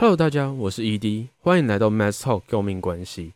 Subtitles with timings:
[0.00, 3.32] Hello，大家，我是 ED，欢迎来到 Mass Talk 救命关系。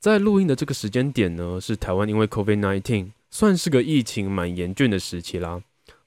[0.00, 5.60] 在录音的这个时间点呢，是台湾因为 COVID-19 算是个疫情蛮严峻的时期啦。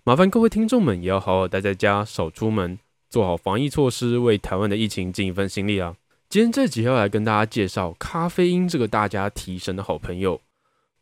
[0.04, 5.96] 麻烦各位听众们也要好好待在家，少出门，做好防疫措施，为台湾的疫情尽一份心力啊。
[6.28, 10.42] 今天这集要来跟大家介绍咖啡因这个大家提神的好朋友。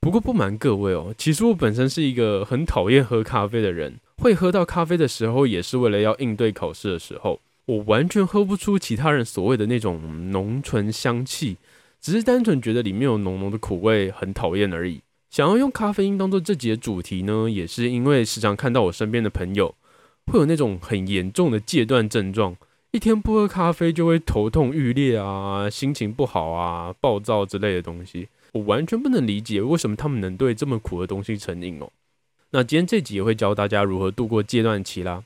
[0.02, 7.40] 不过不瞒各位哦，其实我本身是一个很讨厌喝咖啡的人，会喝到咖啡的时候，也是为了要应对考试的时候。
[7.68, 11.58] 我完全喝不出其他人所谓的那种浓醇香气，
[12.02, 15.02] 只是单纯觉得里面有浓浓的苦味，很讨厌而已。
[15.30, 19.76] 想要用咖啡因当做这节主题呢，也是因为时常看到我身边的朋友
[20.28, 22.56] 会有那种很严重的戒断症状，
[22.92, 28.30] 一天不喝咖啡就会头痛欲裂啊，心情不好啊，暴躁之类的东西。
[28.54, 31.92] 我完全不能理解为什么他们能对这么苦的东西成瘾哦。
[32.52, 35.26] 那今天这集也会教大家如何度过戒断期啦。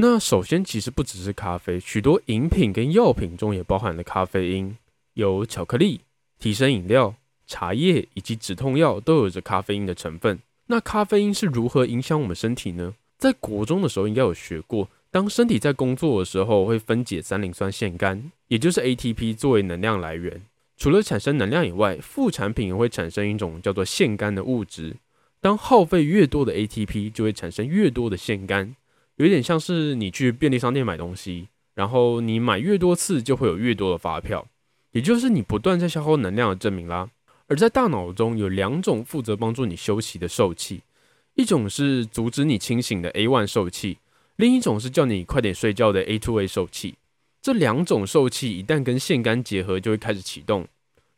[0.00, 4.76] 那首先，其实不只是咖啡，许多饮品跟药品中也包含了咖啡因，
[5.14, 6.02] 有巧克力、
[6.38, 7.16] 提神饮料、
[7.48, 10.38] 茶叶以及止痛药都有着咖啡因的成分。
[10.66, 12.94] 那咖啡因是如何影响我们身体呢？
[13.16, 20.40] 在国中的时候应该有学过，当身体在工作的时候，会分解三磷酸腺苷，也就是 ATP 作为能量来源。
[20.76, 24.94] 除了产生能量以外，副产品也会产生一种叫做腺苷的物质。
[25.40, 28.76] 当耗费越多的 ATP，就会产生越多的腺苷。
[29.18, 34.46] 有点像是你去便利商店买东西，然后你买越多次就会有越多的发票，
[34.92, 37.10] 也就是你不断在消耗能量的证明啦。
[37.48, 40.82] 而在大脑中有两种负责帮助你休息的受气，
[41.34, 43.98] 一种是阻止你清醒的 A1 受气，
[44.36, 46.94] 另一种是叫你快点睡觉的 A2A 受气。
[47.40, 50.66] 这两种受气一旦跟腺苷结合，就会开始启动，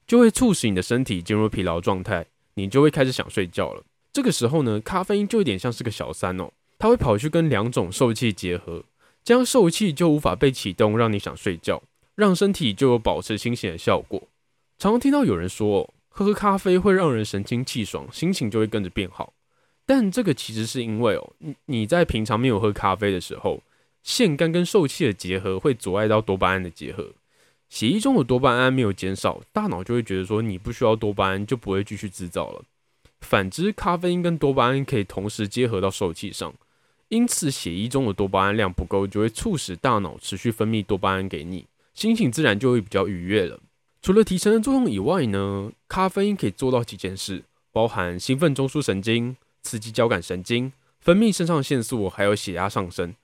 [0.06, 3.82] 就会促使你的身体进入疲劳状态，你就会开始想睡觉了。
[4.12, 6.50] 这个时候呢，咖啡因就有点像是个小三哦。
[6.80, 8.84] 它会跑去跟两种受气结合，
[9.22, 11.82] 这样受气就无法被启动，让你想睡觉，
[12.14, 14.26] 让身体就有保持清醒的效果。
[14.78, 19.34] 常常听到有人说，喝咖啡会让人神清气爽，心情就会跟着变好。
[19.84, 23.62] 但这个其实是因为哦，你你在平常没有喝咖啡的时候，
[24.02, 27.12] 腺苷跟受气的结合会阻碍到多巴胺的结合，
[27.68, 32.62] 血液中的多巴胺没有减少，大脑就会觉得说你不需要多巴胺，就不会继续制造了。
[33.20, 36.54] 反之，咖啡因跟多巴胺可以同时结合到受气上。
[37.10, 43.58] 因此，血液中的多巴胺量不够，就会促使大脑持续分泌多巴胺给你，心情自然就会比较愉悦了。
[44.00, 53.14] 除了提神的作用以外呢，咖啡因可以做到几件事，包含兴奋中枢神经、刺激交感神经、分泌肾上腺素，还有血压上升。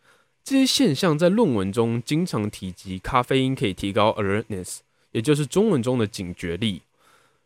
[0.42, 4.78] 这些现象在论文中经常提及，咖啡因可以提高 alertness，
[5.12, 6.82] 也就是中文中的警觉力。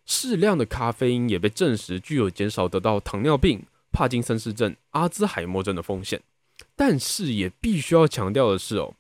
[0.06, 3.62] 适量的咖啡因也被证实具有减少得到糖尿病、
[3.92, 6.20] 帕金森氏症、阿兹海默症的风险。
[6.76, 8.94] 但是也必须要强调的是哦，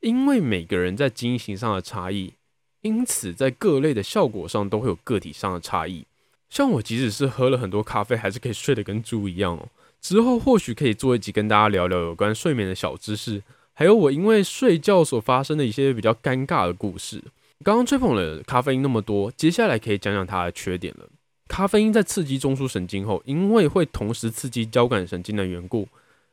[0.00, 2.34] 因为每个人在基因型上的差异，
[2.82, 6.06] 因此在各类的效果上都会有个体上的差异。
[6.48, 9.68] 像我即使是喝了很多咖啡，还是可以睡得跟猪一样哦。
[10.00, 13.42] 之后或许可以做一集跟大家聊聊有关睡眠的小知识，
[13.74, 17.22] 还有我因为睡觉所发生的一些比较尴尬的故事。
[17.62, 21.06] 刚刚吹捧了咖啡因那么多，接下来可以讲讲它的缺点了。
[21.46, 25.86] 咖啡因在刺激中枢神经后，因为会同时刺激交感神经的缘故。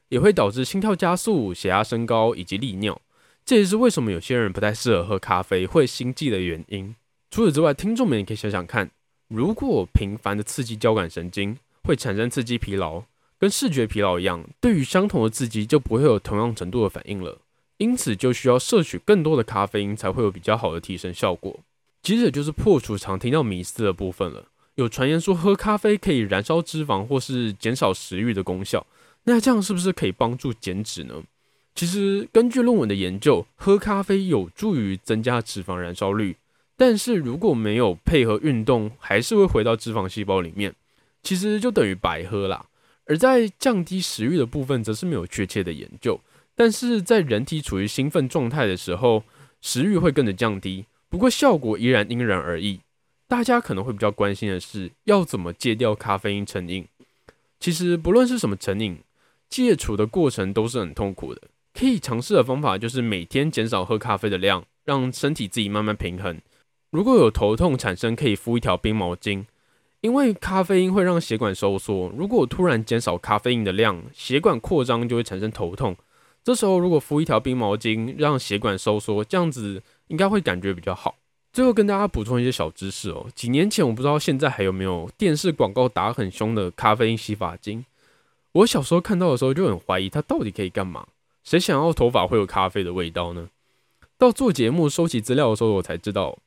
[0.09, 3.01] 也会导致心跳加速、血压升高以及利尿，
[3.45, 6.95] 这也是为什么有些人不太适合喝咖啡会心悸的原因。
[7.29, 8.90] 除此之外，听众们也可以想想看，
[9.28, 13.03] 如果频繁的刺激交感神经会产生刺激疲劳，
[13.38, 17.40] 跟视觉疲劳一样，对于相同的刺激就不会有同样程度的反应了。
[17.78, 21.59] 因此，就需要摄取更多的咖啡因才会有比较好的提升效果。
[22.01, 28.88] 接着就是破除常听到迷思的部分了，有传言说喝咖啡可以燃烧脂肪或是减少食欲的功效。
[29.30, 31.22] 那这样是不是可以帮助减脂呢？
[31.76, 36.38] 其实根据论文的研究，喝咖啡有助于增加脂肪燃烧率，
[36.78, 40.74] 但是如果没有配合运动，还是会回到脂肪细胞里面，
[41.22, 42.68] 其实就等于白喝啦。
[43.06, 46.20] 而在降低食欲的部分，则是没有确切的研究，
[46.56, 49.24] 但是在人体处于兴奋状态的时候，
[49.59, 52.80] 食欲会跟着降低，不过效果依然因人而异。
[53.28, 56.88] 大家可能会比较关心的是，要怎么戒掉咖啡因成瘾？
[57.59, 59.00] 其实不论是什么成瘾，
[59.49, 61.41] 戒除的过程都是很痛苦的，
[61.73, 66.40] 可以尝试的方法就是每天减少喝咖啡的量，让身体自己慢慢平衡。
[66.90, 69.46] 如果有头痛产生，可以敷一条冰毛巾，
[70.02, 72.11] 因为咖啡因会让血管收缩。
[72.16, 75.96] 如果突然减少咖啡因的量，血管扩张就会产生头痛。
[76.44, 81.16] 这时候如果敷一条冰毛巾，让血管收缩，这样子应该会感觉比较好。
[81.52, 87.84] 最后跟大家补充一些小知识哦，几年前我不知道现在还有没有电视广告打很凶的咖啡因洗发精。
[88.58, 91.06] 我小时候看到的时候就很怀疑它到底可以干嘛？
[91.44, 93.50] 谁想要头发会有咖啡的味道呢？
[94.18, 96.40] 到做节目收集资料的时候，我才知道，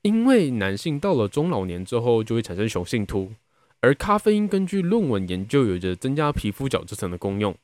[0.00, 3.32] 因为男性到了中老年之后就会产生雄性秃，
[3.80, 7.54] 而咖啡因根据论文研究有着增加皮肤角质层的功用。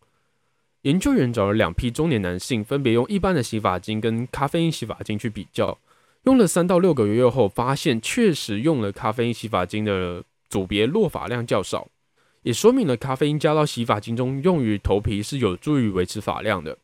[0.83, 5.79] 研究员找了两批中年男性，分别用一般的洗发精跟咖啡因洗发精去比较，
[6.25, 11.89] 用了三到六个月后，发现确实用了咖啡因洗发精的组别落发量较少，
[12.44, 16.79] 也说明了咖啡因加到洗发精中用于头皮是有助于维持发量的。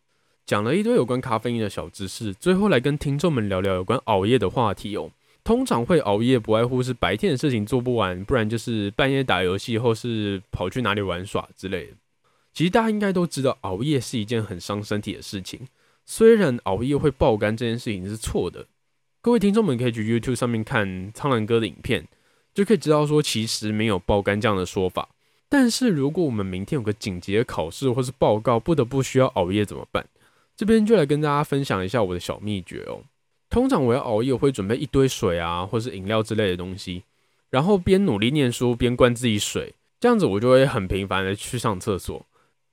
[0.46, 5.10] 讲了一堆有关咖啡因的小知识，最后来跟听众们聊聊有关熬夜的话题哦。
[5.44, 11.92] 通常会熬夜，不外乎是白天的事情做不完，不然就是半夜打游戏，或是跑去哪里玩耍之类的。
[12.52, 15.60] 其实大家应该都知道，熬夜是一件很伤身体的事情。
[16.06, 18.66] 虽然熬夜会爆肝这件事情是错的，
[19.20, 22.08] 各位听众们可以去 YouTube 上面看苍兰哥的影片，
[22.52, 25.10] 就可以知道说其实没有爆肝这样的说法。
[25.50, 30.06] 但是如果我们明天有个紧急的考试或是报告，不得不需要熬夜怎么办？
[30.56, 33.02] 这边就来跟大家分享一下我的小秘诀哦。
[33.50, 37.02] 通常我要熬夜，我会准备一堆水啊，或是饮料之类的东西，
[37.50, 42.24] 然后边努力念书边灌自己水，这样子我就会很频繁的去上厕所。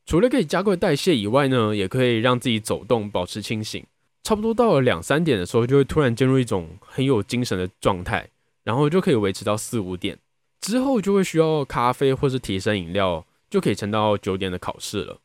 [0.06, 3.84] 除了可以加快代谢以外呢，也可以让自己走动，保持清醒。
[4.24, 8.30] 差不多到了两三点的时候，就会突然进入一种很有精神的状态，
[8.64, 10.20] 然后就可以维持到四五点
[10.60, 15.20] 之后，就会需要咖啡或是提神饮料，就可以撑到九点的考试了。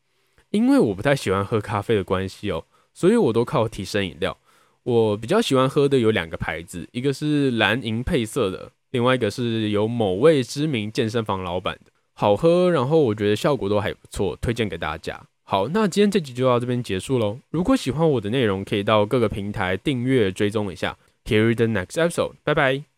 [0.51, 4.37] 因为我不太喜欢喝咖啡的关系哦，所以我都靠提神饮料。
[4.83, 11.93] 我比较喜欢喝的有两个牌子，一个是蓝银配色的，另外一个是有某位知名健身房老板的。
[12.15, 15.21] 好喝，然后我觉得效果都还不错，推荐给大家。
[15.45, 17.39] 好，那今天这集就到这边结束喽。
[17.51, 20.97] 如果喜欢我的内容，可以到各个平台订阅追踪一下。
[21.25, 22.83] Here the next episode，拜拜。